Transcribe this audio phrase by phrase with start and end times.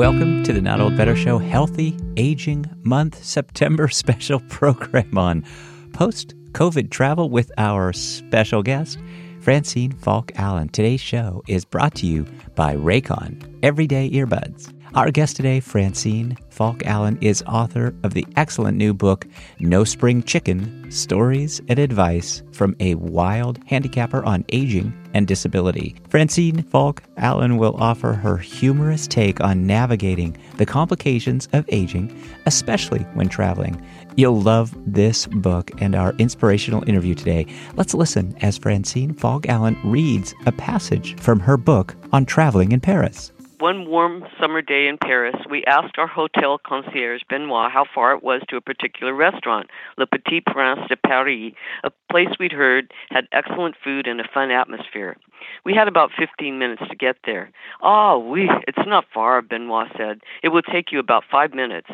[0.00, 5.44] Welcome to the Not Old Better Show Healthy Aging Month September special program on
[5.92, 8.98] post COVID travel with our special guest,
[9.42, 10.70] Francine Falk Allen.
[10.70, 12.24] Today's show is brought to you
[12.54, 14.72] by Raycon Everyday Earbuds.
[14.92, 19.24] Our guest today, Francine Falk Allen, is author of the excellent new book,
[19.60, 25.94] No Spring Chicken Stories and Advice from a Wild Handicapper on Aging and Disability.
[26.08, 33.02] Francine Falk Allen will offer her humorous take on navigating the complications of aging, especially
[33.14, 33.80] when traveling.
[34.16, 37.46] You'll love this book and our inspirational interview today.
[37.76, 42.80] Let's listen as Francine Falk Allen reads a passage from her book on traveling in
[42.80, 43.30] Paris.
[43.60, 48.22] One warm summer day in Paris, we asked our hotel concierge, Benoit, how far it
[48.22, 49.68] was to a particular restaurant,
[49.98, 51.52] Le Petit Prince de Paris,
[51.84, 55.14] a place we'd heard had excellent food and a fun atmosphere.
[55.62, 57.50] We had about 15 minutes to get there.
[57.82, 60.20] Ah, oui, it's not far, Benoit said.
[60.42, 61.90] It will take you about five minutes.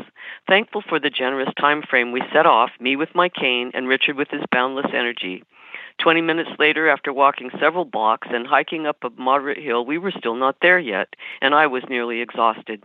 [0.46, 4.16] Thankful for the generous time frame, we set off, me with my cane and Richard
[4.16, 5.42] with his boundless energy.
[5.98, 10.12] Twenty minutes later, after walking several blocks and hiking up a moderate hill, we were
[10.12, 12.84] still not there yet, and I was nearly exhausted.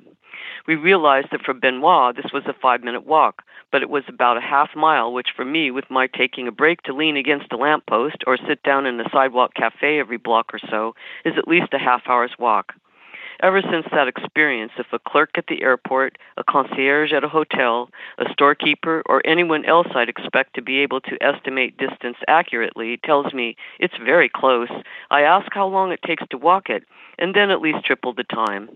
[0.65, 4.37] We realized that for Benoit this was a five minute walk, but it was about
[4.37, 7.57] a half mile, which for me, with my taking a break to lean against a
[7.57, 10.95] lamp post or sit down in a sidewalk cafe every block or so,
[11.25, 12.73] is at least a half hour's walk.
[13.41, 17.89] Ever since that experience, if a clerk at the airport, a concierge at a hotel,
[18.19, 23.33] a storekeeper, or anyone else I'd expect to be able to estimate distance accurately tells
[23.33, 24.69] me it's very close,
[25.09, 26.83] I ask how long it takes to walk it,
[27.17, 28.69] and then at least triple the time.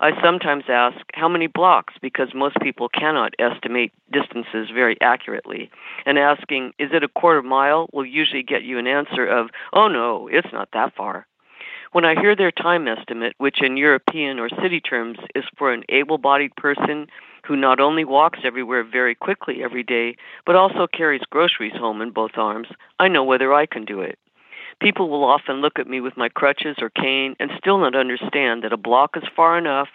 [0.00, 5.68] I sometimes ask how many blocks because most people cannot estimate distances very accurately.
[6.06, 9.88] And asking, is it a quarter mile, will usually get you an answer of, oh
[9.88, 11.26] no, it's not that far.
[11.92, 15.84] When I hear their time estimate, which in European or city terms is for an
[15.90, 17.06] able bodied person
[17.44, 20.16] who not only walks everywhere very quickly every day,
[20.46, 24.18] but also carries groceries home in both arms, I know whether I can do it.
[24.80, 28.64] People will often look at me with my crutches or cane and still not understand
[28.64, 29.88] that a block is far enough,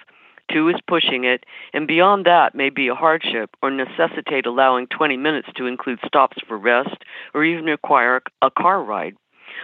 [0.51, 5.17] two is pushing it, and beyond that may be a hardship or necessitate allowing 20
[5.17, 7.03] minutes to include stops for rest
[7.33, 9.15] or even require a car ride.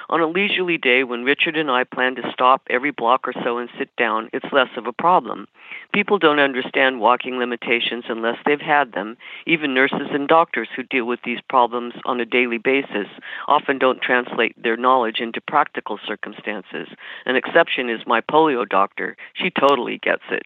[0.09, 3.57] On a leisurely day when Richard and I plan to stop every block or so
[3.57, 5.47] and sit down, it's less of a problem.
[5.93, 9.17] People don't understand walking limitations unless they've had them.
[9.45, 13.07] Even nurses and doctors who deal with these problems on a daily basis
[13.47, 16.87] often don't translate their knowledge into practical circumstances.
[17.25, 19.15] An exception is my polio doctor.
[19.33, 20.43] She totally gets it.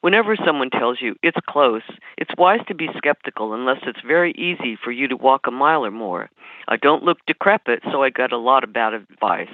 [0.00, 1.82] Whenever someone tells you it's close,
[2.18, 5.84] it's wise to be skeptical unless it's very easy for you to walk a mile
[5.84, 6.30] or more.
[6.68, 9.52] I don't look decrepit, so I got a lot of bad advice.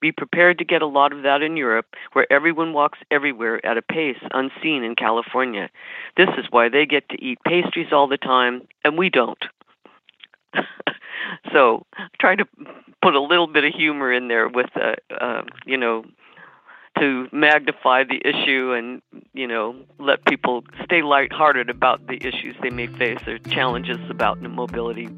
[0.00, 3.76] Be prepared to get a lot of that in Europe, where everyone walks everywhere at
[3.76, 5.70] a pace unseen in California.
[6.16, 9.44] This is why they get to eat pastries all the time, and we don't.
[11.52, 11.86] so
[12.18, 12.44] try to
[13.00, 16.04] put a little bit of humor in there with, uh, uh, you know,
[17.02, 19.02] to magnify the issue and
[19.34, 24.40] you know let people stay lighthearted about the issues they may face or challenges about
[24.40, 25.08] mobility.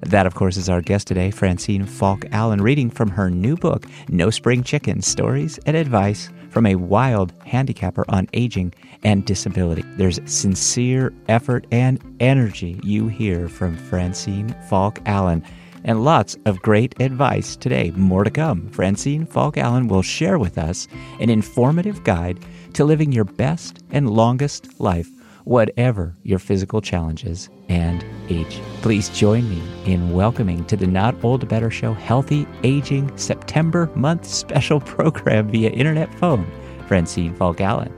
[0.00, 3.86] That, of course, is our guest today, Francine Falk Allen, reading from her new book,
[4.08, 9.82] No Spring Chicken Stories and Advice from a Wild Handicapper on Aging and Disability.
[9.96, 15.42] There's sincere effort and energy you hear from Francine Falk Allen
[15.84, 17.92] and lots of great advice today.
[17.94, 18.68] More to come.
[18.70, 20.88] Francine Falk Allen will share with us
[21.20, 25.08] an informative guide to living your best and longest life,
[25.44, 28.60] whatever your physical challenges and age.
[28.82, 34.24] Please join me in welcoming to the Not Old Better Show Healthy Aging September month
[34.24, 36.50] special program via internet phone,
[36.88, 37.92] Francine Falk Allen.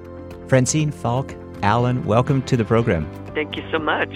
[0.48, 3.10] Francine Falk Allen, welcome to the program.
[3.34, 4.14] Thank you so much.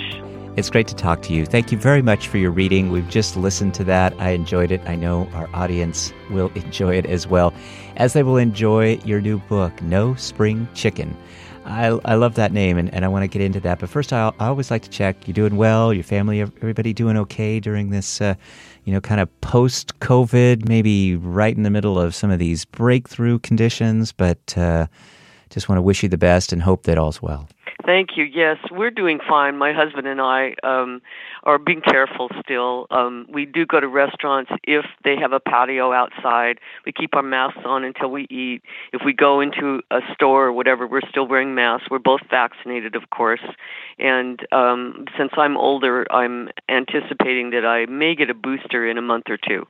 [0.56, 1.46] It's great to talk to you.
[1.46, 2.90] Thank you very much for your reading.
[2.90, 4.12] We've just listened to that.
[4.18, 4.80] I enjoyed it.
[4.84, 7.54] I know our audience will enjoy it as well,
[7.96, 11.16] as they will enjoy your new book, No Spring Chicken.
[11.64, 13.78] I, I love that name and, and I want to get into that.
[13.78, 17.16] But first, I, I always like to check you're doing well, your family, everybody doing
[17.18, 18.34] okay during this, uh,
[18.84, 22.64] you know, kind of post COVID, maybe right in the middle of some of these
[22.64, 24.10] breakthrough conditions.
[24.10, 24.88] But uh,
[25.50, 27.48] just want to wish you the best and hope that all's well.
[27.84, 28.24] Thank you.
[28.24, 29.56] Yes, we're doing fine.
[29.56, 31.00] My husband and I um,
[31.44, 32.86] are being careful still.
[32.90, 36.58] Um, we do go to restaurants if they have a patio outside.
[36.84, 38.62] We keep our masks on until we eat.
[38.92, 41.88] If we go into a store or whatever, we're still wearing masks.
[41.90, 43.42] We're both vaccinated, of course.
[43.98, 49.02] And um, since I'm older, I'm anticipating that I may get a booster in a
[49.02, 49.66] month or two.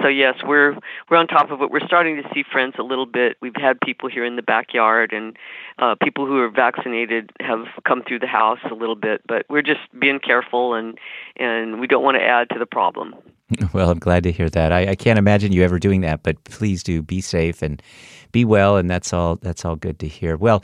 [0.00, 0.76] So yes, we're
[1.10, 1.70] we're on top of it.
[1.70, 3.36] We're starting to see friends a little bit.
[3.40, 5.36] We've had people here in the backyard, and
[5.78, 9.22] uh, people who are vaccinated have come through the house a little bit.
[9.26, 10.98] But we're just being careful, and
[11.36, 13.14] and we don't want to add to the problem.
[13.72, 14.72] Well, I'm glad to hear that.
[14.72, 17.82] I, I can't imagine you ever doing that, but please do be safe and
[18.30, 19.36] be well, and that's all.
[19.36, 20.36] That's all good to hear.
[20.36, 20.62] Well,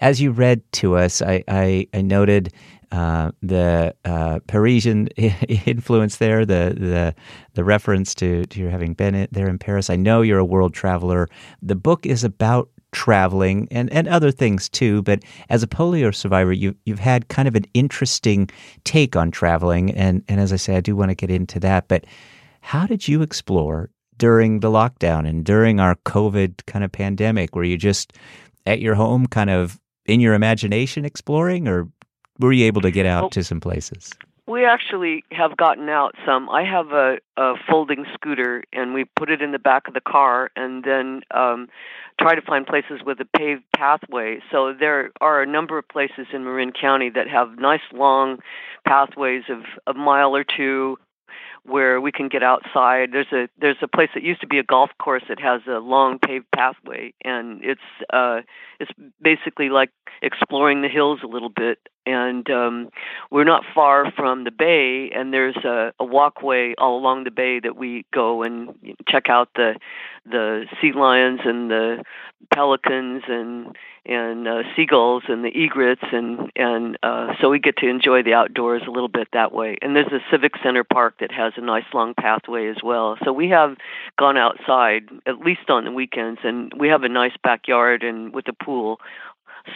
[0.00, 2.52] as you read to us, I I, I noted
[2.92, 5.06] uh, the uh, Parisian
[5.66, 7.14] influence there, the the
[7.54, 9.90] the reference to, to your having been there in Paris.
[9.90, 11.28] I know you're a world traveler.
[11.62, 16.52] The book is about traveling and, and other things too, but as a polio survivor,
[16.52, 18.50] you you've had kind of an interesting
[18.84, 21.88] take on traveling, and and as I say, I do want to get into that.
[21.88, 22.04] But
[22.60, 27.54] how did you explore during the lockdown and during our COVID kind of pandemic?
[27.54, 28.12] Were you just
[28.66, 31.88] at your home, kind of in your imagination exploring, or
[32.40, 34.12] were you able to get out well, to some places?
[34.46, 36.48] We actually have gotten out some.
[36.48, 40.00] I have a, a folding scooter, and we put it in the back of the
[40.00, 41.68] car, and then um,
[42.20, 44.40] try to find places with a paved pathway.
[44.50, 48.38] So there are a number of places in Marin County that have nice long
[48.86, 50.96] pathways of a mile or two
[51.64, 53.10] where we can get outside.
[53.12, 55.78] There's a there's a place that used to be a golf course that has a
[55.78, 57.80] long paved pathway, and it's
[58.12, 58.40] uh,
[58.78, 58.90] it's
[59.20, 59.90] basically like
[60.22, 61.78] exploring the hills a little bit.
[62.06, 62.88] And um,
[63.30, 67.60] we're not far from the bay, and there's a, a walkway all along the bay
[67.60, 68.74] that we go and
[69.06, 69.74] check out the
[70.24, 72.02] the sea lions and the
[72.52, 73.76] pelicans and
[74.06, 78.32] and uh, seagulls and the egrets and and uh, so we get to enjoy the
[78.32, 79.76] outdoors a little bit that way.
[79.82, 83.16] And there's a civic center park that has a nice long pathway as well.
[83.24, 83.76] So we have
[84.18, 88.48] gone outside at least on the weekends, and we have a nice backyard and with
[88.48, 89.00] a pool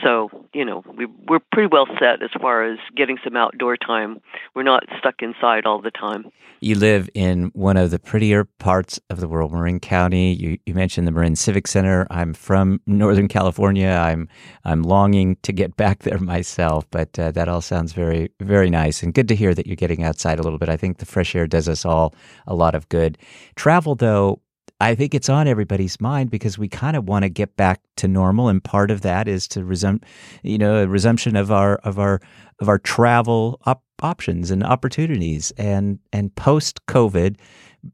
[0.02, 4.20] so, you know, we, we're pretty well set as far as getting some outdoor time.
[4.54, 6.30] We're not stuck inside all the time.
[6.60, 10.32] You live in one of the prettier parts of the world, Marin County.
[10.32, 12.06] You, you mentioned the Marin Civic Center.
[12.10, 13.88] I'm from Northern California.
[13.88, 14.28] I'm
[14.64, 19.02] I'm longing to get back there myself, but uh, that all sounds very very nice
[19.02, 20.68] and good to hear that you're getting outside a little bit.
[20.68, 22.14] I think the fresh air does us all
[22.46, 23.18] a lot of good.
[23.56, 24.40] Travel, though,
[24.80, 28.08] I think it's on everybody's mind because we kind of want to get back to
[28.08, 30.00] normal, and part of that is to resume,
[30.42, 32.20] you know, a resumption of our of our
[32.60, 37.36] of our travel op- options and opportunities, and and post COVID,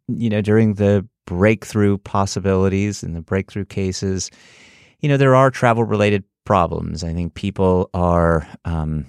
[0.08, 4.30] you know, during the breakthrough possibilities and the breakthrough cases,
[5.00, 7.04] you know, there are travel related problems.
[7.04, 8.48] I think people are.
[8.64, 9.06] Um,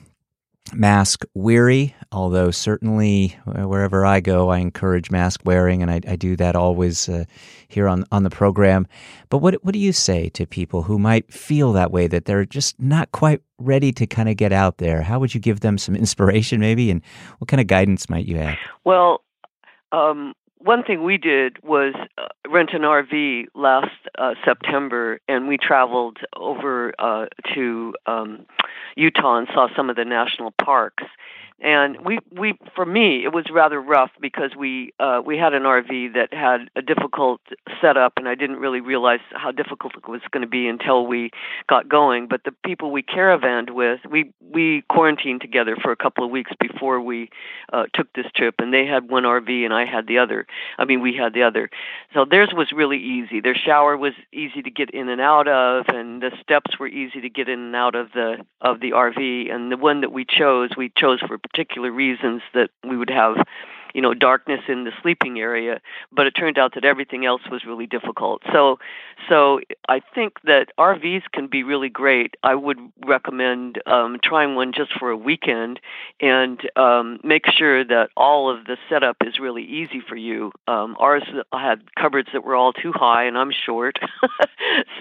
[0.73, 6.15] mask weary, although certainly uh, wherever I go, I encourage mask wearing, and I, I
[6.15, 7.25] do that always uh,
[7.67, 8.87] here on, on the program.
[9.29, 12.45] But what, what do you say to people who might feel that way, that they're
[12.45, 15.01] just not quite ready to kind of get out there?
[15.01, 17.01] How would you give them some inspiration, maybe, and
[17.37, 18.57] what kind of guidance might you have?
[18.83, 19.23] Well,
[19.91, 20.33] um,
[20.63, 26.19] one thing we did was uh, rent an RV last uh, September, and we traveled
[26.35, 27.25] over uh,
[27.55, 28.45] to um,
[28.95, 31.03] Utah and saw some of the national parks
[31.61, 35.63] and we we for me it was rather rough because we uh we had an
[35.63, 37.39] RV that had a difficult
[37.79, 41.29] setup and I didn't really realize how difficult it was going to be until we
[41.69, 42.27] got going.
[42.27, 46.51] But the people we caravanned with we we quarantined together for a couple of weeks
[46.59, 47.29] before we
[47.71, 50.47] uh took this trip and they had one RV and I had the other.
[50.79, 51.69] I mean we had the other.
[52.13, 53.39] So theirs was really easy.
[53.39, 57.21] Their shower was easy to get in and out of and the steps were easy
[57.21, 60.25] to get in and out of the of the RV and the one that we
[60.25, 63.35] chose we chose for particular reasons that we would have
[63.93, 65.81] you know darkness in the sleeping area
[66.11, 68.41] but it turned out that everything else was really difficult.
[68.51, 68.79] So
[69.29, 72.35] so i think that rvs can be really great.
[72.43, 75.79] I would recommend um, trying one just for a weekend
[76.19, 80.51] and um, make sure that all of the setup is really easy for you.
[80.67, 83.99] Um, ours had cupboards that were all too high and i'm short.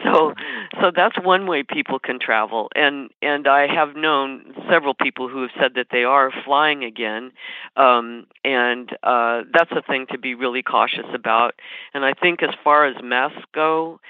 [0.02, 0.34] So
[0.80, 2.70] so that's one way people can travel.
[2.74, 7.32] And and i have known several people who have said that they are flying again
[7.76, 11.54] um, and and uh, that's a thing to be really cautious about.
[11.94, 14.00] And I think as far as masks go,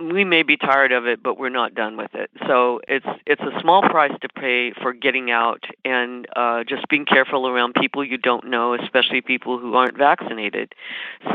[0.00, 2.30] we may be tired of it, but we're not done with it.
[2.46, 7.04] So it's it's a small price to pay for getting out and uh, just being
[7.04, 10.74] careful around people you don't know, especially people who aren't vaccinated.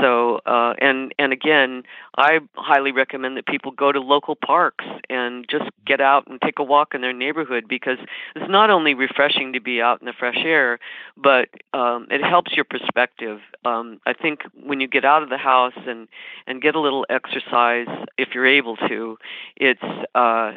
[0.01, 1.83] So uh, and and again,
[2.17, 6.59] I highly recommend that people go to local parks and just get out and take
[6.59, 7.97] a walk in their neighborhood because
[8.35, 10.79] it's not only refreshing to be out in the fresh air,
[11.17, 13.39] but um, it helps your perspective.
[13.65, 16.07] Um, I think when you get out of the house and
[16.47, 17.87] and get a little exercise,
[18.17, 19.17] if you're able to,
[19.55, 19.81] it's
[20.13, 20.51] uh,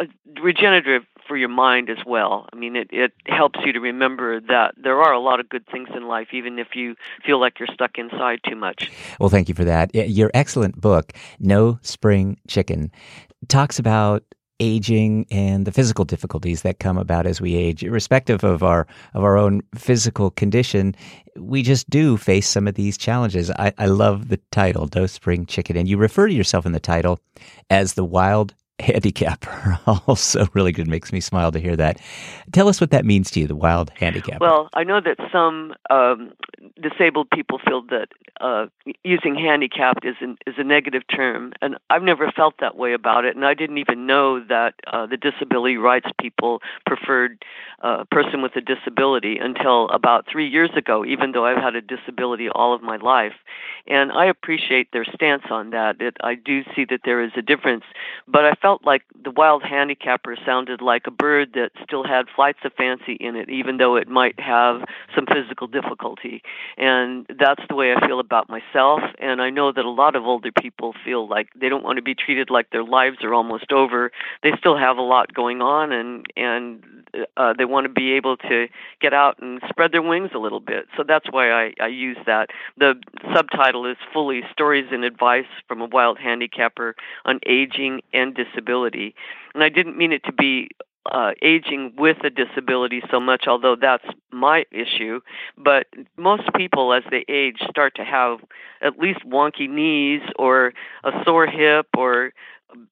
[0.00, 0.04] uh,
[0.42, 2.48] regenerative for your mind as well.
[2.52, 5.64] I mean, it, it helps you to remember that there are a lot of good
[5.70, 8.90] things in life, even if you feel like you're stuck inside too much.
[9.20, 9.94] Well, thank you for that.
[9.94, 12.90] Your excellent book, No Spring Chicken,
[13.46, 14.24] talks about
[14.60, 19.24] aging and the physical difficulties that come about as we age irrespective of our of
[19.24, 20.94] our own physical condition
[21.36, 23.50] we just do face some of these challenges.
[23.52, 26.80] I, I love the title no spring chicken and you refer to yourself in the
[26.80, 27.20] title
[27.68, 32.00] as the wild handicapper also really good makes me smile to hear that
[32.52, 35.74] tell us what that means to you the wild handicapper well i know that some
[35.90, 36.32] um,
[36.80, 38.08] disabled people feel that
[38.40, 38.66] uh,
[39.04, 43.24] using handicapped is an, is a negative term, and I've never felt that way about
[43.26, 43.36] it.
[43.36, 47.44] And I didn't even know that uh, the disability rights people preferred
[47.82, 51.04] a uh, person with a disability until about three years ago.
[51.04, 53.34] Even though I've had a disability all of my life,
[53.86, 56.00] and I appreciate their stance on that.
[56.00, 57.84] It, I do see that there is a difference,
[58.26, 62.60] but I felt like the wild handicapper sounded like a bird that still had flights
[62.64, 64.82] of fancy in it, even though it might have
[65.14, 66.42] some physical difficulty.
[66.76, 69.00] And that's the way I feel about myself.
[69.18, 72.02] And I know that a lot of older people feel like they don't want to
[72.02, 74.10] be treated like their lives are almost over.
[74.42, 76.82] They still have a lot going on, and and
[77.36, 78.68] uh, they want to be able to
[79.00, 80.86] get out and spread their wings a little bit.
[80.96, 82.50] So that's why I, I use that.
[82.78, 82.94] The
[83.34, 89.14] subtitle is fully stories and advice from a wild handicapper on aging and disability.
[89.54, 90.70] And I didn't mean it to be
[91.10, 95.20] uh, aging with a disability so much, although that's my issue.
[95.56, 95.86] But
[96.16, 98.38] most people, as they age, start to have
[98.82, 100.72] at least wonky knees or
[101.04, 102.32] a sore hip or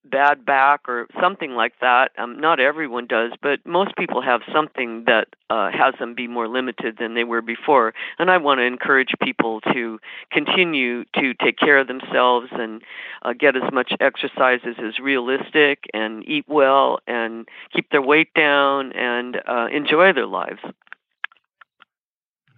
[0.04, 2.12] bad back or something like that.
[2.18, 6.48] Um, not everyone does, but most people have something that uh, has them be more
[6.48, 7.94] limited than they were before.
[8.18, 9.98] And I want to encourage people to
[10.32, 12.82] continue to take care of themselves and
[13.22, 18.32] uh, get as much exercise as is realistic and eat well and keep their weight
[18.34, 20.60] down and uh, enjoy their lives.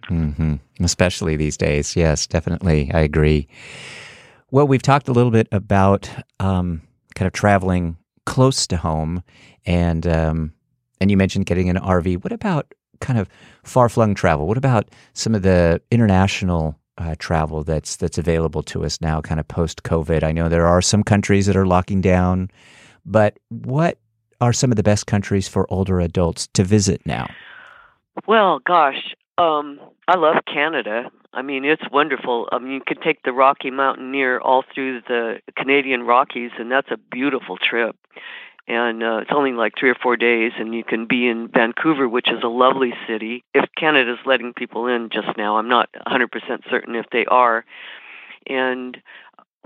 [0.09, 0.55] Mm-hmm.
[0.83, 1.95] Especially these days.
[1.95, 2.91] Yes, definitely.
[2.93, 3.47] I agree.
[4.49, 6.09] Well, we've talked a little bit about
[6.39, 6.81] um,
[7.15, 9.23] kind of traveling close to home,
[9.65, 10.53] and um,
[10.99, 12.23] and you mentioned getting an RV.
[12.23, 13.27] What about kind of
[13.63, 14.47] far flung travel?
[14.47, 19.39] What about some of the international uh, travel that's that's available to us now, kind
[19.39, 20.23] of post COVID?
[20.23, 22.49] I know there are some countries that are locking down,
[23.05, 23.97] but what
[24.39, 27.29] are some of the best countries for older adults to visit now?
[28.27, 31.11] Well, gosh, um, I love Canada.
[31.33, 32.49] I mean, it's wonderful.
[32.51, 36.91] I mean, you could take the Rocky Mountaineer all through the Canadian Rockies, and that's
[36.91, 37.95] a beautiful trip.
[38.67, 42.07] And uh, it's only like three or four days, and you can be in Vancouver,
[42.07, 43.43] which is a lovely city.
[43.53, 46.27] If Canada's letting people in just now, I'm not 100%
[46.69, 47.65] certain if they are.
[48.45, 48.97] And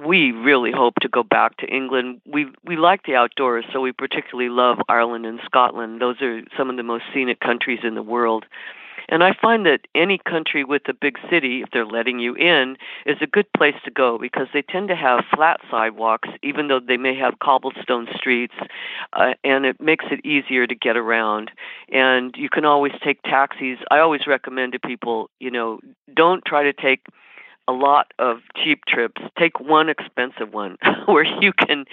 [0.04, 2.22] we really hope to go back to England.
[2.26, 6.02] We we like the outdoors, so we particularly love Ireland and Scotland.
[6.02, 8.46] Those are some of the most scenic countries in the world.
[9.10, 12.78] And I find that any country with a big city, if they're letting you in,
[13.06, 16.80] is a good place to go because they tend to have flat sidewalks, even though
[16.80, 18.56] they may have cobblestone streets,
[19.14, 21.52] uh, and it makes it easier to get around.
[21.90, 23.78] And you can always take taxis.
[23.92, 25.80] I always recommend to people, you know,
[26.14, 27.06] don't try to take
[27.68, 29.22] a lot of cheap trips.
[29.38, 31.86] Take one expensive one where you can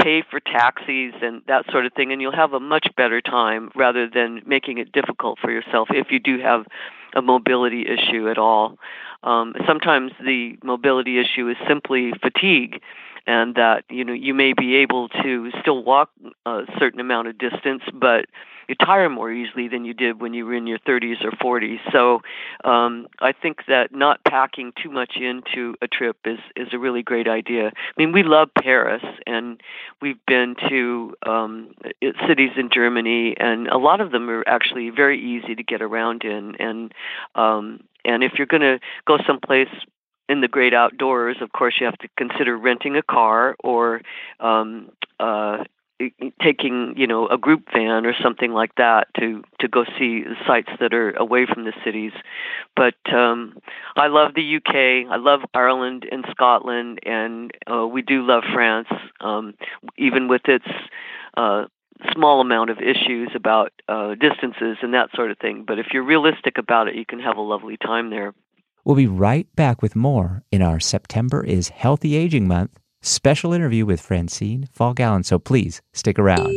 [0.00, 3.70] pay for taxis and that sort of thing, and you'll have a much better time
[3.74, 6.66] rather than making it difficult for yourself if you do have
[7.14, 8.78] a mobility issue at all.
[9.22, 12.82] Um, sometimes the mobility issue is simply fatigue
[13.26, 16.10] and that you know you may be able to still walk
[16.44, 18.26] a certain amount of distance, but
[18.68, 21.78] you tire more easily than you did when you were in your 30s or 40s.
[21.92, 22.20] So
[22.68, 27.02] um, I think that not packing too much into a trip is is a really
[27.02, 27.68] great idea.
[27.68, 29.60] I mean, we love Paris, and
[30.00, 31.74] we've been to um,
[32.26, 36.24] cities in Germany, and a lot of them are actually very easy to get around
[36.24, 36.92] in, and
[37.34, 39.68] um, and if you're going to go someplace
[40.28, 44.00] in the great outdoors, of course, you have to consider renting a car or
[44.40, 44.90] um,
[45.20, 45.64] uh,
[46.42, 50.70] taking, you know, a group van or something like that to to go see sites
[50.80, 52.12] that are away from the cities.
[52.74, 53.58] But um,
[53.96, 55.10] I love the UK.
[55.10, 58.88] I love Ireland and Scotland, and uh, we do love France,
[59.20, 59.54] um,
[59.96, 60.66] even with its
[61.36, 61.66] uh,
[62.12, 65.64] small amount of issues about uh, distances and that sort of thing.
[65.66, 68.34] But if you're realistic about it, you can have a lovely time there.
[68.84, 73.84] We'll be right back with more in our September is Healthy Aging Month special interview
[73.84, 75.24] with Francine Falk Allen.
[75.24, 76.48] So please stick around.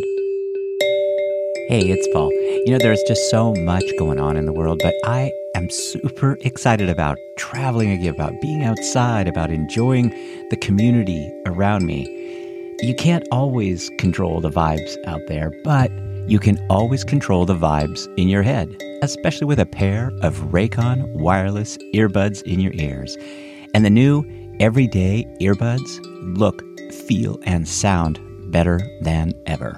[1.68, 2.32] Hey, it's Paul.
[2.32, 6.38] You know, there's just so much going on in the world, but I am super
[6.42, 10.10] excited about traveling again, about being outside, about enjoying
[10.50, 12.06] the community around me.
[12.80, 15.92] You can't always control the vibes out there, but
[16.28, 21.12] you can always control the vibes in your head, especially with a pair of Raycon
[21.16, 23.18] wireless earbuds in your ears.
[23.74, 24.24] And the new
[24.62, 28.20] everyday earbuds look, feel, and sound
[28.52, 29.78] better than ever.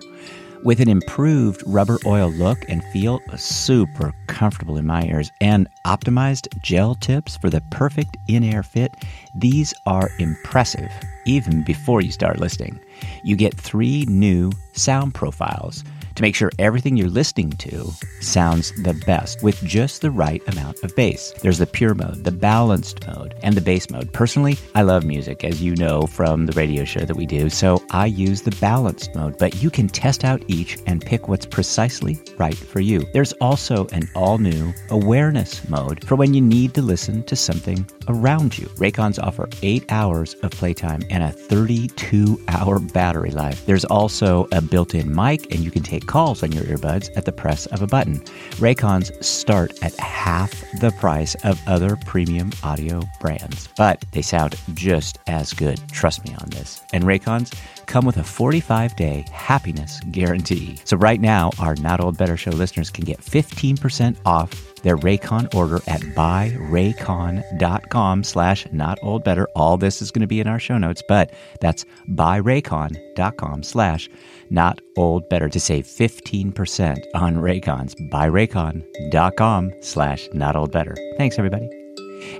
[0.61, 6.49] With an improved rubber oil look and feel, super comfortable in my ears, and optimized
[6.61, 8.93] gel tips for the perfect in ear fit,
[9.33, 10.91] these are impressive
[11.25, 12.77] even before you start listening.
[13.23, 15.85] You get three new sound profiles
[16.19, 20.83] to make sure everything you're listening to sounds the best with just the right amount
[20.83, 21.31] of bass.
[21.41, 24.11] There's the pure mode, the balanced mode, and the bass mode.
[24.11, 27.81] Personally, I love music, as you know from the radio show that we do, so
[27.91, 32.19] I use the balanced mode, but you can test out each and pick what's precisely
[32.37, 33.07] right for you.
[33.13, 37.89] There's also an all new awareness mode for when you need to listen to something
[38.09, 38.65] around you.
[38.75, 43.65] Raycons offer eight hours of playtime and a 32 hour battery life.
[43.65, 47.25] There's also a built in mic, and you can take calls on your earbuds at
[47.25, 48.19] the press of a button.
[48.57, 55.19] Raycons start at half the price of other premium audio brands, but they sound just
[55.27, 55.79] as good.
[55.91, 56.81] Trust me on this.
[56.93, 57.53] And Raycons
[57.85, 60.79] come with a 45 day happiness guarantee.
[60.83, 65.53] So right now, our Not Old Better Show listeners can get 15% off their Raycon
[65.53, 69.47] order at buyraycon.com slash not old better.
[69.55, 71.31] All this is going to be in our show notes, but
[71.61, 74.09] that's buyraycon.com slash
[74.49, 77.95] not old better to save 15% on Raycons.
[78.11, 80.95] Buyraycon.com slash not old better.
[81.17, 81.69] Thanks, everybody.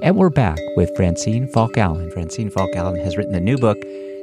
[0.02, 2.12] And we're back with Francine Falk Allen.
[2.12, 3.78] Francine Falk Allen has written the new book,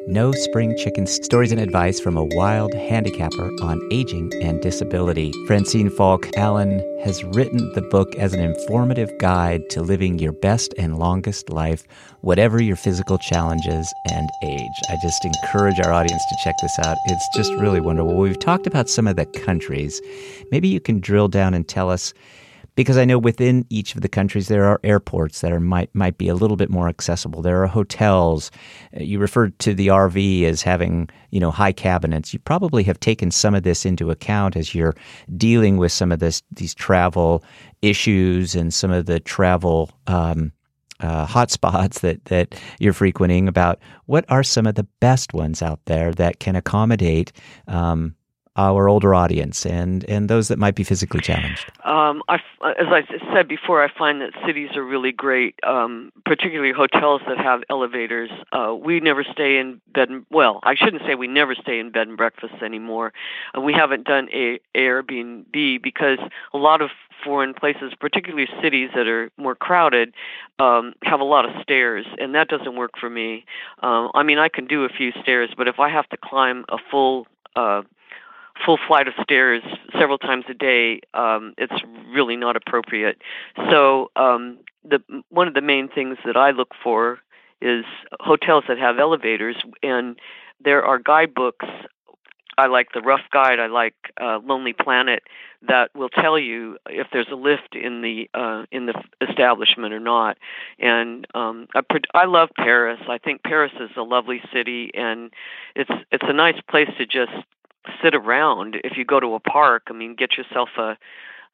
[0.07, 5.33] no Spring Chicken Stories and Advice from a Wild Handicapper on Aging and Disability.
[5.49, 10.73] Francine Falk Allen has written the book as an informative guide to living your best
[10.79, 11.89] and longest life,
[12.21, 14.81] whatever your physical challenges and age.
[14.89, 16.97] I just encourage our audience to check this out.
[17.07, 18.17] It's just really wonderful.
[18.17, 20.01] We've talked about some of the countries.
[20.53, 22.15] Maybe you can drill down and tell us
[22.77, 26.19] because I know within each of the countries there are airports that are might might
[26.19, 27.43] be a little bit more accessible.
[27.43, 28.53] There are hotels.
[28.95, 32.33] Uh, you referred to the RV as having you know high cabinets.
[32.33, 34.95] You probably have taken some of this into account as you're
[35.37, 37.43] dealing with some of this these travel
[37.83, 39.91] issues and some of the travel.
[40.07, 40.53] Um,
[40.99, 45.79] uh, hotspots that that you're frequenting about what are some of the best ones out
[45.85, 47.33] there that can accommodate
[47.69, 48.15] um,
[48.57, 51.71] our older audience and, and those that might be physically challenged?
[51.85, 52.37] Um, I,
[52.79, 57.39] as I said before, I find that cities are really great, um, particularly hotels that
[57.39, 58.31] have elevators.
[58.53, 60.09] Uh, we never stay in bed.
[60.09, 63.13] And, well, I shouldn't say we never stay in bed and breakfast anymore.
[63.57, 66.19] Uh, we haven't done a Airbnb because
[66.53, 66.91] a lot of
[67.25, 70.13] foreign places, particularly cities that are more crowded,
[70.59, 73.45] um, have a lot of stairs, and that doesn't work for me.
[73.83, 76.65] Um, I mean, I can do a few stairs, but if I have to climb
[76.69, 77.83] a full uh,
[78.65, 79.63] full flight of stairs
[79.99, 81.75] several times a day, um, it's
[82.13, 83.21] really not appropriate.
[83.71, 87.19] So um, the one of the main things that I look for
[87.61, 87.85] is
[88.21, 90.19] hotels that have elevators, and
[90.63, 91.67] there are guidebooks.
[92.59, 93.61] I like the Rough Guide.
[93.61, 95.23] I like uh, Lonely Planet
[95.69, 98.95] that will tell you if there's a lift in the uh, in the
[99.29, 100.39] establishment or not.
[100.79, 101.83] And um, I,
[102.15, 103.01] I love Paris.
[103.09, 105.33] I think Paris is a lovely city, and
[105.75, 107.33] it's it's a nice place to just
[108.03, 108.77] sit around.
[108.85, 110.97] If you go to a park, I mean, get yourself a,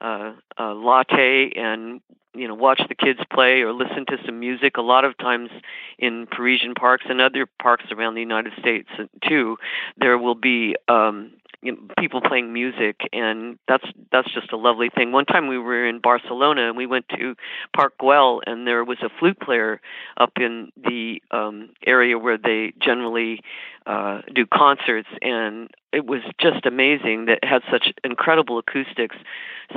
[0.01, 2.01] a, a latte and
[2.35, 4.77] you know watch the kids play or listen to some music.
[4.77, 5.51] A lot of times
[5.99, 8.89] in Parisian parks and other parks around the United States
[9.27, 9.57] too,
[9.99, 14.91] there will be um, you know, people playing music, and that's that's just a lovely
[14.91, 15.13] thing.
[15.13, 17.37] One time we were in Barcelona and we went to
[17.75, 19.81] Park Güell, and there was a flute player
[20.17, 23.41] up in the um, area where they generally
[23.87, 29.17] uh, do concerts, and it was just amazing that it had such incredible acoustics.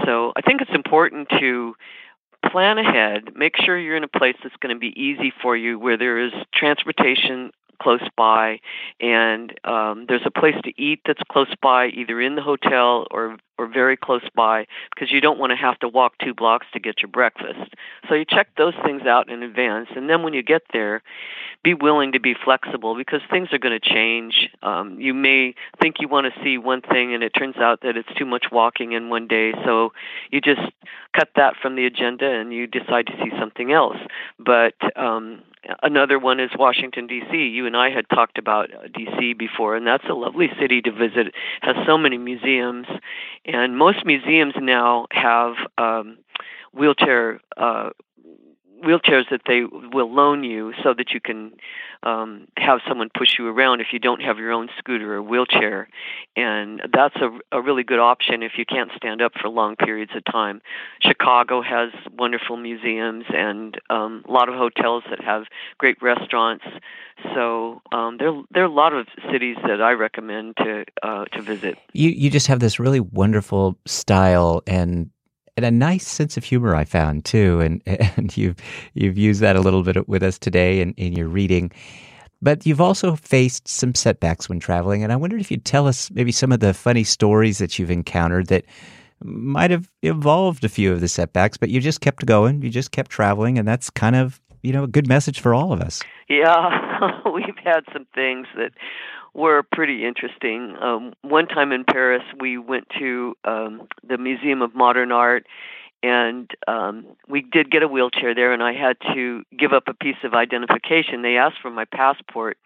[0.04, 1.76] So I think it's important to
[2.52, 5.78] plan ahead, make sure you're in a place that's going to be easy for you,
[5.80, 8.60] where there is transportation close by,
[9.00, 13.38] and um, there's a place to eat that's close by, either in the hotel or
[13.58, 16.80] or very close by, because you don't want to have to walk two blocks to
[16.80, 17.74] get your breakfast.
[18.08, 21.02] So you check those things out in advance, and then when you get there,
[21.64, 24.50] be willing to be flexible because things are going to change.
[24.62, 27.98] Um, you may think you want to see one thing, and it turns out that
[27.98, 29.92] it's too much walking in one day, so
[30.32, 30.62] you just
[31.14, 33.98] cut that from the agenda and you decide to see something else.
[34.38, 35.42] But um,
[35.82, 37.36] another one is Washington D.C.
[37.36, 39.34] You and I had talked about uh, D.C.
[39.34, 41.28] before, and that's a lovely city to visit.
[41.28, 42.88] It has so many museums,
[43.46, 46.18] and most museums now have um,
[46.74, 47.90] wheelchair uh,
[48.84, 51.54] wheelchairs that they will loan you so that you can
[52.04, 55.88] um, have someone push you around if you don't have your own scooter or wheelchair.
[56.36, 60.12] And that's a, a really good option if you can't stand up for long periods
[60.16, 60.62] of time.
[61.02, 65.44] Chicago has wonderful museums and um, a lot of hotels that have
[65.78, 66.66] great restaurants.
[67.34, 71.42] So um, there, there are a lot of cities that I recommend to uh, to
[71.42, 71.78] visit.
[71.94, 75.10] You you just have this really wonderful style and
[75.58, 77.60] and a nice sense of humor I found too.
[77.62, 78.58] And and you've
[78.94, 81.72] you've used that a little bit with us today in, in your reading.
[82.42, 86.12] But you've also faced some setbacks when traveling, and I wondered if you'd tell us
[86.12, 88.66] maybe some of the funny stories that you've encountered that
[89.24, 92.92] might have evolved a few of the setbacks, but you just kept going, you just
[92.92, 96.04] kept traveling, and that's kind of you know a good message for all of us.
[96.30, 98.72] Yeah, we've had some things that
[99.36, 100.76] were pretty interesting.
[100.82, 105.46] Um, one time in Paris, we went to um, the Museum of Modern Art,
[106.02, 109.94] and um, we did get a wheelchair there, and I had to give up a
[109.94, 111.22] piece of identification.
[111.22, 112.58] They asked for my passport,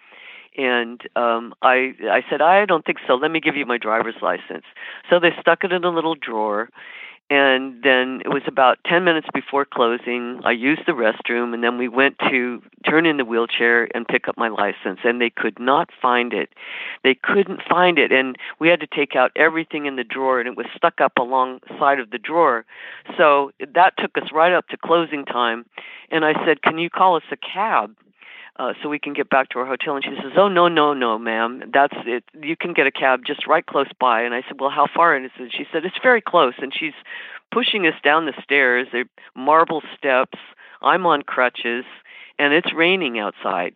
[0.58, 3.16] and um, I I said I don't think so.
[3.16, 4.66] Let me give you my driver's license.
[5.10, 6.70] So they stuck it in a little drawer,
[7.30, 11.78] and then it was about 10 minutes before closing i used the restroom and then
[11.78, 15.60] we went to turn in the wheelchair and pick up my license and they could
[15.60, 16.50] not find it.
[17.04, 20.48] They couldn't find it and we had to take out everything in the drawer and
[20.48, 22.66] it was stuck up alongside of the drawer.
[23.18, 25.66] So that took us right up to closing time
[26.12, 27.96] and i said can you call us a cab
[28.60, 29.96] uh, so we can get back to our hotel.
[29.96, 31.72] And she says, "Oh no, no, no, ma'am.
[31.74, 32.26] That's it.
[32.40, 35.16] You can get a cab just right close by." And I said, "Well, how far?"
[35.16, 36.94] And she said, "It's very close." And she's
[37.52, 38.88] pushing us down the stairs.
[38.92, 40.38] They're marble steps.
[40.82, 41.86] I'm on crutches,
[42.38, 43.74] and it's raining outside.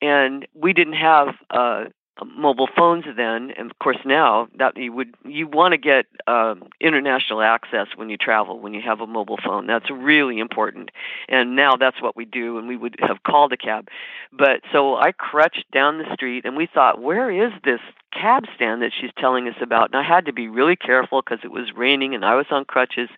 [0.00, 1.84] And we didn't have uh,
[2.24, 6.54] mobile phones then, and of course now that you would you want to get uh,
[6.80, 9.66] international access when you travel when you have a mobile phone.
[9.66, 10.90] That's really important,
[11.28, 12.56] and now that's what we do.
[12.58, 13.88] And we would have called a cab,
[14.32, 17.80] but so I crutched down the street, and we thought, where is this
[18.12, 19.90] cab stand that she's telling us about?
[19.92, 22.64] And I had to be really careful because it was raining and I was on
[22.64, 23.08] crutches.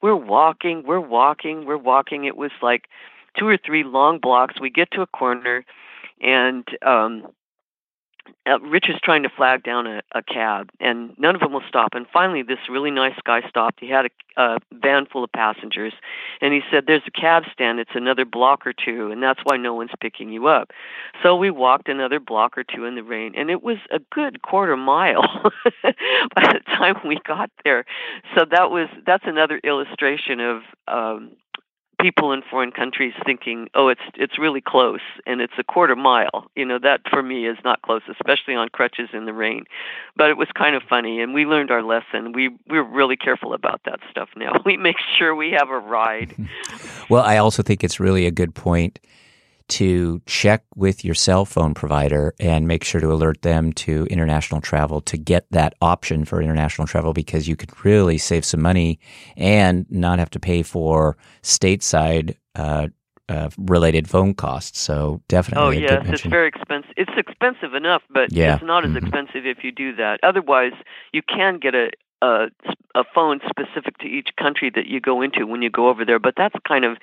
[0.00, 2.24] We're walking, we're walking, we're walking.
[2.24, 2.84] It was like
[3.36, 4.60] two or three long blocks.
[4.60, 5.64] We get to a corner,
[6.20, 7.26] and um
[8.46, 11.62] uh, Rich is trying to flag down a, a cab, and none of them will
[11.68, 11.94] stop.
[11.94, 13.80] And finally, this really nice guy stopped.
[13.80, 15.92] He had a, a van full of passengers,
[16.40, 17.80] and he said, "There's a cab stand.
[17.80, 20.70] It's another block or two, and that's why no one's picking you up."
[21.22, 24.42] So we walked another block or two in the rain, and it was a good
[24.42, 25.22] quarter mile
[25.82, 27.84] by the time we got there.
[28.36, 31.30] So that was that's another illustration of um,
[32.00, 36.50] people in foreign countries thinking, "Oh, it's it's really close and it's a quarter mile."
[36.56, 39.64] You know, that for me is not close, especially on crutches in the rain.
[40.16, 42.32] But it was kind of funny and we learned our lesson.
[42.32, 44.52] We we're really careful about that stuff now.
[44.64, 46.34] We make sure we have a ride.
[47.10, 48.98] well, I also think it's really a good point
[49.68, 54.60] to check with your cell phone provider and make sure to alert them to international
[54.60, 58.98] travel to get that option for international travel because you could really save some money
[59.36, 62.88] and not have to pay for stateside uh,
[63.28, 64.78] uh, related phone costs.
[64.80, 65.78] So definitely.
[65.78, 66.92] Oh yes, it's very expensive.
[66.96, 68.56] It's expensive enough, but yeah.
[68.56, 68.98] it's not as mm-hmm.
[68.98, 70.20] expensive if you do that.
[70.22, 70.72] Otherwise,
[71.12, 72.48] you can get a, a
[72.94, 76.18] a phone specific to each country that you go into when you go over there.
[76.18, 76.98] But that's kind of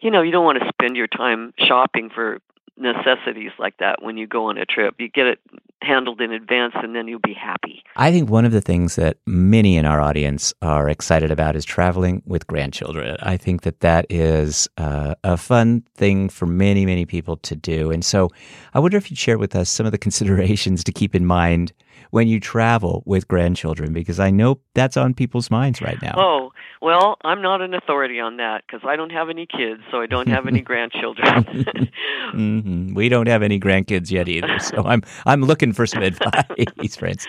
[0.00, 2.40] you know, you don't want to spend your time shopping for
[2.76, 4.94] necessities like that when you go on a trip.
[4.98, 5.40] You get it
[5.82, 7.82] handled in advance and then you'll be happy.
[7.96, 11.64] I think one of the things that many in our audience are excited about is
[11.64, 13.16] traveling with grandchildren.
[13.20, 17.90] I think that that is uh, a fun thing for many, many people to do.
[17.90, 18.30] And so
[18.74, 21.72] I wonder if you'd share with us some of the considerations to keep in mind
[22.10, 26.14] when you travel with grandchildren because I know that's on people's minds right now.
[26.16, 30.00] Oh, well, I'm not an authority on that because I don't have any kids, so
[30.00, 31.44] I don't have any grandchildren.
[32.32, 32.94] mm-hmm.
[32.94, 37.26] We don't have any grandkids yet either, so I'm I'm looking for some advice, friends.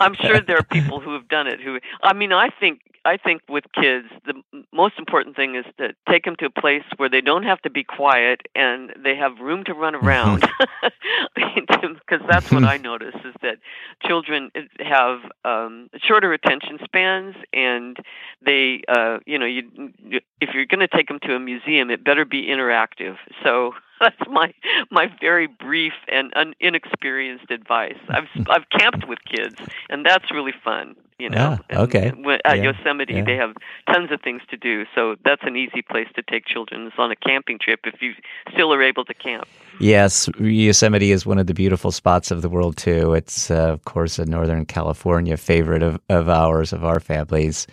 [0.00, 1.60] I'm sure there are people who have done it.
[1.60, 5.94] Who, I mean, I think I think with kids, the most important thing is to
[6.08, 9.38] take them to a place where they don't have to be quiet and they have
[9.40, 10.46] room to run around.
[11.80, 13.58] Because that's what I notice is that
[14.06, 17.96] children have um, shorter attention spans, and
[18.44, 19.62] they, uh, you know, you
[20.40, 23.16] if you're going to take them to a museum, it better be interactive.
[23.44, 24.52] So that's my
[24.90, 27.98] my very brief and un, inexperienced advice.
[28.08, 29.56] I've I've camped with kids,
[29.88, 30.96] and that's really fun.
[31.18, 32.14] You know, ah, okay.
[32.46, 33.24] at yeah, Yosemite, yeah.
[33.24, 33.54] they have
[33.92, 36.86] tons of things to do, so that's an easy place to take children.
[36.86, 38.14] It's on a camping trip if you
[38.50, 39.46] still are able to camp.
[39.80, 43.12] Yes, Yosemite is one of the beautiful spots of the world too.
[43.12, 47.66] It's uh, of course a Northern California favorite of, of ours, of our families.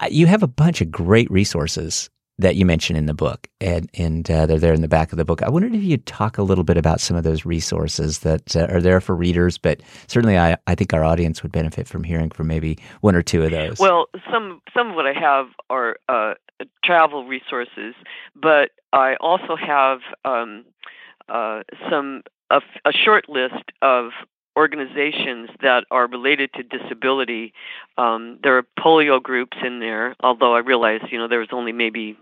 [0.00, 3.88] Uh, you have a bunch of great resources that you mention in the book, and
[3.94, 5.42] and uh, they're there in the back of the book.
[5.42, 8.66] I wondered if you'd talk a little bit about some of those resources that uh,
[8.70, 12.30] are there for readers, but certainly I, I think our audience would benefit from hearing
[12.30, 13.78] from maybe one or two of those.
[13.78, 16.34] Well, some some of what I have are uh,
[16.84, 17.94] travel resources,
[18.34, 20.64] but I also have um,
[21.28, 24.10] uh, some a, a short list of
[24.56, 27.52] organizations that are related to disability.
[27.96, 32.18] Um, there are polio groups in there, although I realize you know there's only maybe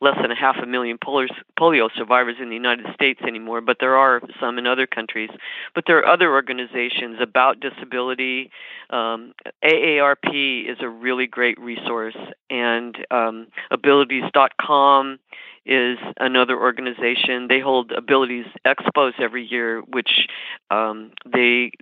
[0.00, 3.96] less than a half a million polio survivors in the United States anymore, but there
[3.96, 5.30] are some in other countries.
[5.74, 8.50] But there are other organizations about disability.
[8.90, 12.16] Um, AARP is a really great resource,
[12.50, 15.18] and um, Abilities.com
[15.64, 17.46] is another organization.
[17.48, 20.28] They hold Abilities Expos every year, which
[20.70, 21.72] um, they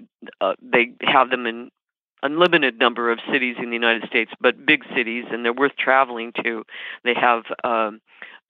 [0.40, 1.70] uh, they have them in
[2.22, 6.32] unlimited number of cities in the United States, but big cities, and they're worth traveling
[6.44, 6.64] to.
[7.04, 8.00] They have um,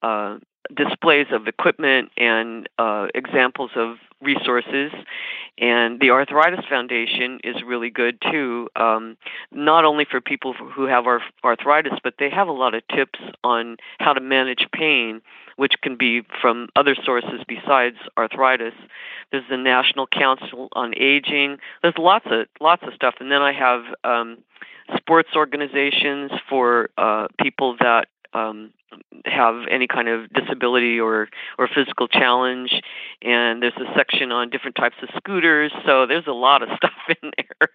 [0.01, 0.37] uh,
[0.75, 4.91] displays of equipment and uh, examples of resources.
[5.57, 9.17] And the Arthritis Foundation is really good too, um,
[9.51, 11.05] not only for people who have
[11.43, 15.21] arthritis, but they have a lot of tips on how to manage pain,
[15.57, 18.73] which can be from other sources besides arthritis.
[19.31, 21.57] There's the National Council on Aging.
[21.81, 24.37] There's lots of lots of stuff, and then I have um,
[24.97, 28.71] sports organizations for uh, people that um,
[29.25, 32.81] have any kind of disability or or physical challenge.
[33.21, 35.71] And there's a section on different types of scooters.
[35.85, 37.69] So there's a lot of stuff in there.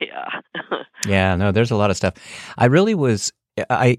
[0.00, 0.40] Yeah.
[1.06, 2.14] Yeah no there's a lot of stuff.
[2.58, 3.32] I really was
[3.70, 3.96] i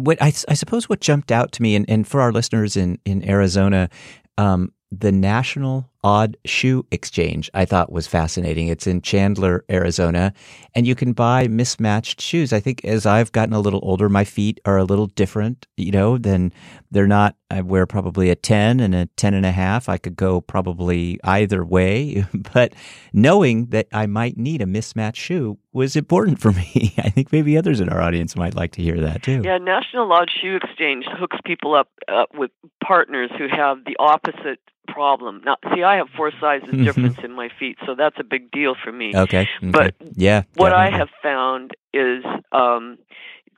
[0.00, 2.98] what I, I suppose what jumped out to me and, and for our listeners in
[3.04, 3.90] in arizona
[4.38, 8.68] um, the National Odd Shoe Exchange I thought was fascinating.
[8.68, 10.32] It's in Chandler, Arizona,
[10.74, 12.52] and you can buy mismatched shoes.
[12.52, 15.90] I think as I've gotten a little older, my feet are a little different, you
[15.90, 16.52] know, than
[16.90, 17.34] they're not.
[17.50, 19.88] I wear probably a 10 and a 10 and a half.
[19.88, 22.74] I could go probably either way, but
[23.12, 26.94] knowing that I might need a mismatched shoe was important for me.
[26.98, 29.42] I think maybe others in our audience might like to hear that too.
[29.44, 32.50] Yeah, National Odd Shoe Exchange hooks people up uh, with
[32.84, 35.42] partners who have the opposite problem.
[35.44, 36.84] Now, see, I have four sizes mm-hmm.
[36.84, 39.12] difference in my feet, so that's a big deal for me.
[39.14, 39.48] Okay.
[39.62, 39.70] okay.
[39.70, 40.94] But yeah, what definitely.
[40.94, 42.98] I have found is um,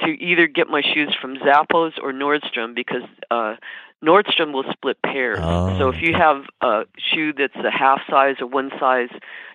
[0.03, 3.57] to either get my shoes from Zappos or Nordstrom because uh,
[4.05, 5.39] Nordstrom will split pairs.
[5.41, 5.79] Oh.
[5.79, 9.11] So if you have a shoe that's a half size or one size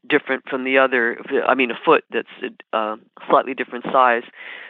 [0.08, 2.28] different from the other, I mean a foot that's
[2.74, 2.96] a uh,
[3.30, 4.24] slightly different size,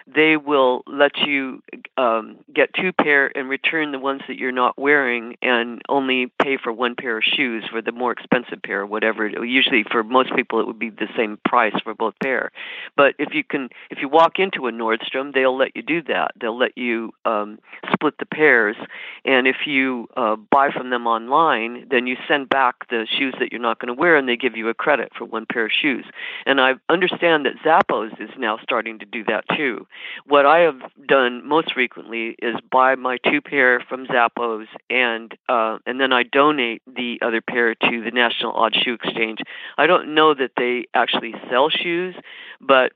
[0.07, 1.63] they will let you
[1.97, 6.57] um, get two pair and return the ones that you're not wearing and only pay
[6.61, 9.27] for one pair of shoes for the more expensive pair whatever.
[9.27, 12.51] Usually for most people it would be the same price for both pair.
[12.95, 16.31] But if you can, if you walk into a Nordstrom, they'll let you do that.
[16.39, 17.59] They'll let you um,
[17.91, 18.75] split the pairs,
[19.23, 23.51] and if you uh, buy from them online, then you send back the shoes that
[23.51, 25.71] you're not going to wear, and they give you a credit for one pair of
[25.71, 26.05] shoes.
[26.45, 29.87] And I understand that Zappos is now starting to do that too.
[30.25, 35.77] What I have done most frequently is buy my two pair from Zappos, and uh,
[35.85, 39.39] and then I donate the other pair to the National Odd Shoe Exchange.
[39.77, 42.15] I don't know that they actually sell shoes,
[42.61, 42.93] but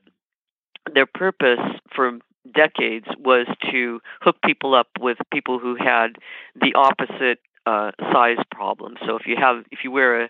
[0.94, 1.60] their purpose
[1.94, 2.18] for
[2.54, 6.16] decades was to hook people up with people who had
[6.58, 8.96] the opposite uh, size problem.
[9.06, 10.28] So if you have if you wear a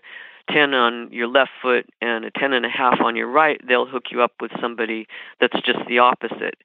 [0.53, 3.85] 10 on your left foot and a 10 and a half on your right, they'll
[3.85, 5.07] hook you up with somebody
[5.39, 6.55] that's just the opposite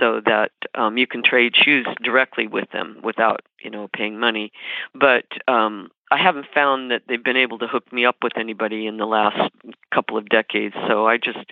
[0.00, 4.52] so that um, you can trade shoes directly with them without, you know, paying money.
[4.94, 8.86] But um, I haven't found that they've been able to hook me up with anybody
[8.86, 9.50] in the last
[9.92, 10.74] couple of decades.
[10.88, 11.50] So I just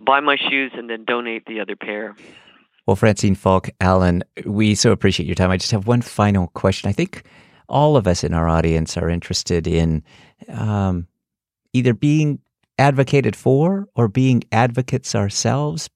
[0.00, 2.14] buy my shoes and then donate the other pair.
[2.86, 5.50] Well, Francine Falk Allen, we so appreciate your time.
[5.50, 6.88] I just have one final question.
[6.88, 7.24] I think
[7.68, 10.04] all of us in our audience are interested in
[10.48, 11.08] um,
[11.76, 12.40] either being
[12.78, 15.88] advocated for or being advocates ourselves.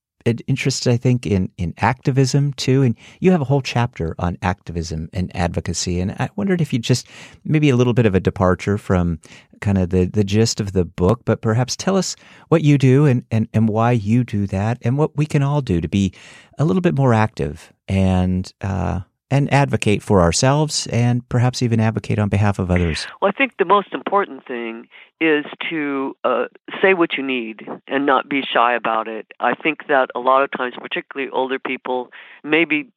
[0.47, 5.09] Interested, I think, in in activism too, and you have a whole chapter on activism
[5.14, 5.99] and advocacy.
[5.99, 7.07] And I wondered if you just
[7.43, 9.19] maybe a little bit of a departure from
[9.62, 12.16] kind of the the gist of the book, but perhaps tell us
[12.49, 15.62] what you do and and and why you do that, and what we can all
[15.62, 16.12] do to be
[16.59, 22.19] a little bit more active and uh, and advocate for ourselves and perhaps even advocate
[22.19, 23.07] on behalf of others?
[23.21, 24.88] Well, I think the most important thing
[25.21, 26.47] is to uh,
[26.83, 29.27] say what you need and not be shy about it.
[29.38, 32.11] I think that a lot of times, particularly older people,
[32.43, 32.90] maybe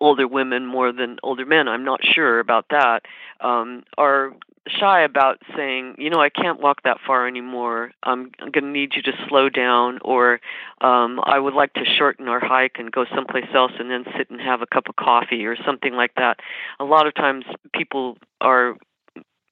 [0.00, 3.02] older women more than older men, I'm not sure about that,
[3.40, 4.32] um, are
[4.68, 7.92] shy about saying, you know, I can't walk that far anymore.
[8.02, 10.40] I'm, I'm going to need you to slow down, or
[10.80, 14.30] um, I would like to shorten our hike and go someplace else and then sit
[14.30, 16.40] and have a cup of coffee or something like that.
[16.78, 18.76] A lot of times people are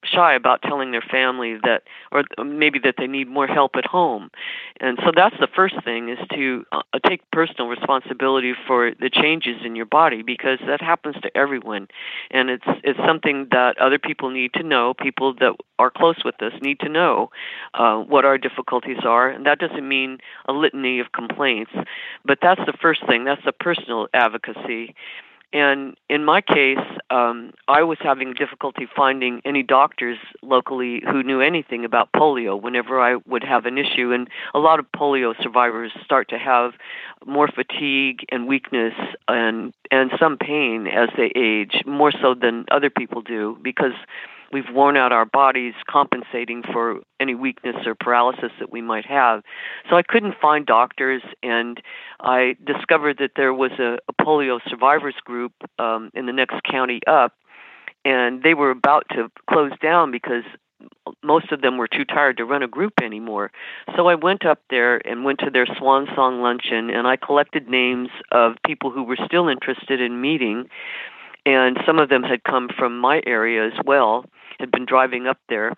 [0.03, 4.29] shy about telling their family that or maybe that they need more help at home.
[4.79, 9.57] And so that's the first thing is to uh, take personal responsibility for the changes
[9.63, 11.87] in your body because that happens to everyone.
[12.31, 16.41] And it's it's something that other people need to know people that are close with
[16.41, 17.29] us need to know
[17.73, 19.29] uh, what our difficulties are.
[19.29, 21.71] And that doesn't mean a litany of complaints
[22.25, 24.95] but that's the first thing that's the personal advocacy
[25.51, 26.77] and in my case,
[27.09, 33.01] um, I was having difficulty finding any doctors locally who knew anything about polio whenever
[33.01, 34.11] I would have an issue.
[34.11, 36.73] And a lot of polio survivors start to have
[37.25, 38.93] more fatigue and weakness
[39.27, 43.93] and, and some pain as they age, more so than other people do, because
[44.51, 49.43] we've worn out our bodies compensating for any weakness or paralysis that we might have.
[49.89, 51.81] So I couldn't find doctors, and
[52.19, 57.01] I discovered that there was a, a polio survivors group um, in the next county
[57.07, 57.33] up,
[58.05, 60.43] and they were about to close down because
[61.23, 63.51] most of them were too tired to run a group anymore.
[63.97, 67.67] So I went up there and went to their swan song luncheon and I collected
[67.67, 70.69] names of people who were still interested in meeting
[71.45, 74.25] and some of them had come from my area as well
[74.59, 75.73] had been driving up there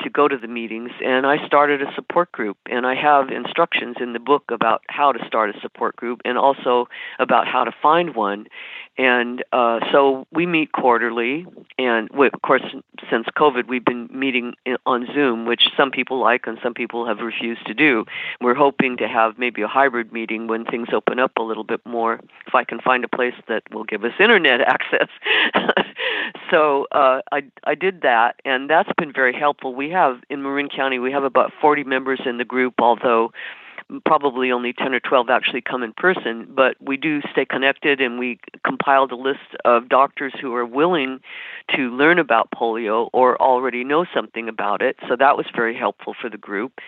[0.00, 2.56] to go to the meetings, and I started a support group.
[2.70, 6.38] And I have instructions in the book about how to start a support group and
[6.38, 8.46] also about how to find one.
[8.96, 11.46] And uh, so we meet quarterly,
[11.78, 12.62] and we, of course,
[13.10, 14.54] since COVID, we've been meeting
[14.86, 18.04] on Zoom, which some people like and some people have refused to do.
[18.40, 21.80] We're hoping to have maybe a hybrid meeting when things open up a little bit
[21.84, 25.08] more, if I can find a place that will give us internet access.
[26.50, 29.74] so uh, I I did that, and that's been very helpful.
[29.74, 33.32] We have in Marin County, we have about 40 members in the group, although
[34.04, 38.18] probably only 10 or 12 actually come in person, but we do stay connected and
[38.18, 41.20] we compiled a list of doctors who are willing
[41.74, 44.96] to learn about polio or already know something about it.
[45.08, 46.80] So that was very helpful for the group.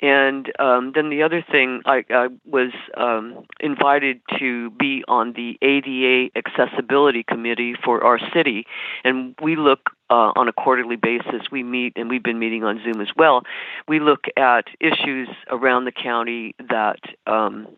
[0.00, 5.58] And um, then the other thing, I, I was um, invited to be on the
[5.60, 8.64] ADA Accessibility Committee for our city,
[9.02, 11.50] and we look uh, on a quarterly basis.
[11.50, 13.42] We meet, and we've been meeting on Zoom as well.
[13.86, 17.68] We look at issues around the county that um,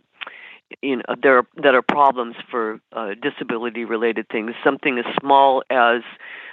[0.82, 4.52] you know there are, that are problems for uh, disability related things.
[4.62, 6.02] Something as small as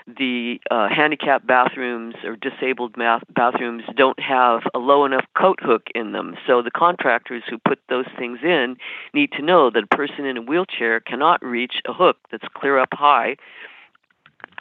[0.08, 2.96] the uh, handicapped bathrooms or disabled
[3.36, 6.38] bathrooms don't have a low enough coat hook in them.
[6.48, 8.78] So the contractors who put those things in
[9.14, 12.80] need to know that a person in a wheelchair cannot reach a hook that's clear
[12.80, 13.36] up high,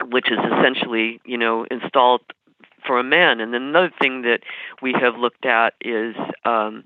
[0.05, 2.21] which is essentially, you know, installed
[2.85, 3.39] for a man.
[3.39, 4.39] And another thing that
[4.81, 6.85] we have looked at is um,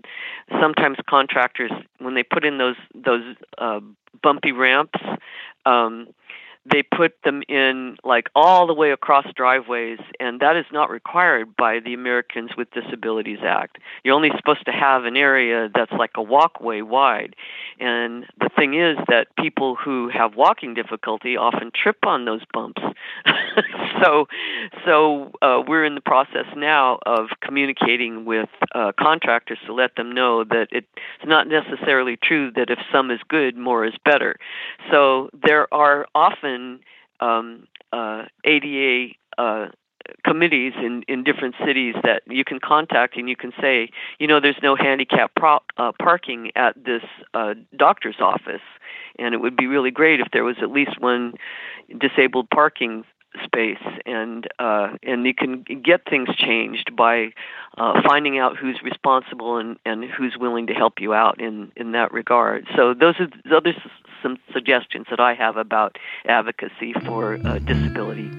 [0.60, 3.80] sometimes contractors, when they put in those those uh,
[4.22, 5.00] bumpy ramps,
[5.66, 6.08] um,
[6.66, 11.56] they put them in like all the way across driveways, and that is not required
[11.56, 13.80] by the Americans with Disabilities Act.
[14.04, 17.36] You're only supposed to have an area that's like a walkway wide.
[17.80, 22.82] And the thing is that people who have walking difficulty often trip on those bumps.
[24.04, 24.28] so,
[24.86, 30.12] so uh, we're in the process now of communicating with uh, contractors to let them
[30.12, 30.88] know that it's
[31.26, 34.38] not necessarily true that if some is good, more is better.
[34.92, 36.80] So there are often often
[37.20, 39.68] um, uh, ADA uh,
[40.26, 44.40] committees in, in different cities that you can contact and you can say, you know,
[44.40, 48.62] there's no handicap pro- uh, parking at this uh, doctor's office,
[49.20, 51.34] and it would be really great if there was at least one
[52.00, 53.04] disabled parking
[53.46, 57.30] space and uh, and you can get things changed by
[57.78, 61.94] uh, finding out who's responsible and, and who's willing to help you out in, in
[61.94, 62.68] that regard.
[62.76, 68.30] So those are those are some suggestions that I have about advocacy for uh, disability.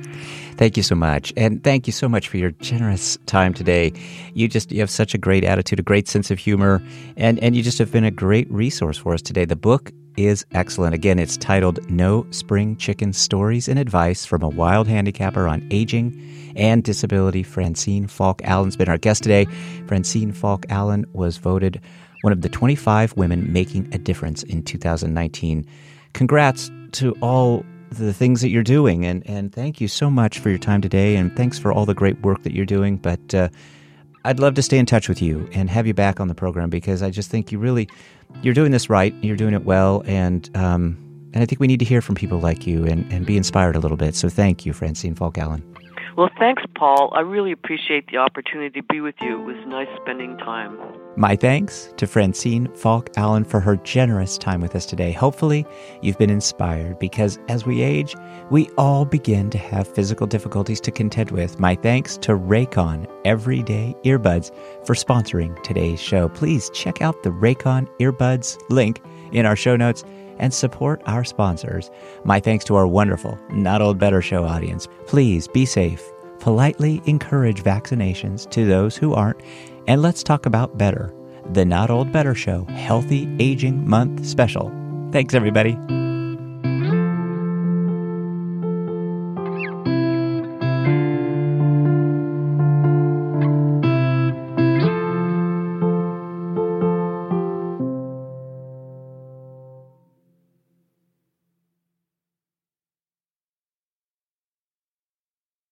[0.56, 3.92] Thank you so much, and thank you so much for your generous time today.
[4.34, 6.82] You just you have such a great attitude, a great sense of humor,
[7.16, 9.44] and and you just have been a great resource for us today.
[9.44, 10.94] The book is excellent.
[10.94, 16.52] Again, it's titled No Spring Chicken Stories and Advice from a Wild Handicapper on Aging
[16.56, 17.42] and Disability.
[17.42, 19.46] Francine Falk Allen's been our guest today.
[19.86, 21.80] Francine Falk Allen was voted
[22.22, 25.64] one of the 25 women making a difference in 2019.
[26.14, 30.48] Congrats to all the things that you're doing, and, and thank you so much for
[30.48, 32.96] your time today, and thanks for all the great work that you're doing.
[32.96, 33.48] But uh,
[34.24, 36.70] I'd love to stay in touch with you and have you back on the program
[36.70, 37.88] because I just think you really
[38.40, 40.96] you're doing this right, you're doing it well, and um,
[41.34, 43.76] And I think we need to hear from people like you and, and be inspired
[43.76, 44.14] a little bit.
[44.14, 45.62] So thank you, Francine Falk Allen.
[46.16, 47.10] Well, thanks, Paul.
[47.14, 49.40] I really appreciate the opportunity to be with you.
[49.40, 50.78] It was nice spending time.
[51.16, 55.12] My thanks to Francine Falk Allen for her generous time with us today.
[55.12, 55.64] Hopefully,
[56.02, 58.14] you've been inspired because as we age,
[58.50, 61.58] we all begin to have physical difficulties to contend with.
[61.58, 64.54] My thanks to Raycon Everyday Earbuds
[64.86, 66.28] for sponsoring today's show.
[66.30, 69.02] Please check out the Raycon Earbuds link
[69.32, 70.04] in our show notes
[70.38, 71.90] and support our sponsors.
[72.24, 74.88] My thanks to our wonderful Not Old Better Show audience.
[75.06, 76.02] Please be safe.
[76.40, 79.40] Politely encourage vaccinations to those who aren't.
[79.86, 81.14] And let's talk about better.
[81.52, 84.72] The Not Old Better Show Healthy Aging Month special.
[85.12, 85.76] Thanks, everybody.